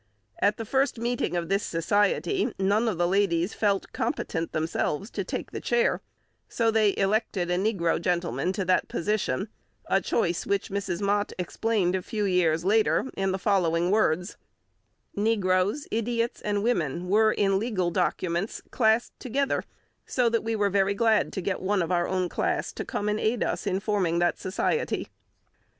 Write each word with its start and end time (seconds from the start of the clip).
At 0.39 0.57
the 0.57 0.65
first 0.65 0.97
meeting 0.97 1.35
of 1.37 1.47
this 1.47 1.61
society, 1.61 2.51
none 2.57 2.87
of 2.87 2.97
the 2.97 3.07
ladies 3.07 3.53
felt 3.53 3.93
competent 3.93 4.51
themselves 4.51 5.11
to 5.11 5.23
take 5.23 5.51
the 5.51 5.61
chair, 5.61 6.01
so 6.49 6.71
they 6.71 6.97
elected 6.97 7.51
a 7.51 7.55
negro 7.59 8.01
gentleman 8.01 8.51
to 8.53 8.65
that 8.65 8.87
position, 8.87 9.47
a 9.85 10.01
choice 10.01 10.43
which 10.47 10.71
Mrs. 10.71 11.01
Mott 11.03 11.33
explained 11.37 11.93
a 11.93 12.01
few 12.01 12.25
years 12.25 12.65
later 12.65 13.11
in 13.15 13.31
the 13.31 13.37
following 13.37 13.91
words: 13.91 14.37
"Negroes, 15.15 15.87
idiots, 15.91 16.41
and 16.41 16.63
women 16.63 17.07
were 17.07 17.31
in 17.31 17.59
legal 17.59 17.91
documents 17.91 18.59
classed 18.71 19.13
together; 19.19 19.63
so 20.07 20.29
that 20.29 20.43
we 20.43 20.55
were 20.55 20.71
very 20.71 20.95
glad 20.95 21.31
to 21.33 21.41
get 21.41 21.61
one 21.61 21.83
of 21.83 21.91
our 21.91 22.07
own 22.07 22.27
class 22.27 22.71
to 22.71 22.83
come 22.83 23.07
and 23.07 23.19
aid 23.19 23.43
us 23.43 23.67
in 23.67 23.79
forming 23.79 24.17
that 24.17 24.39
society." 24.39 25.09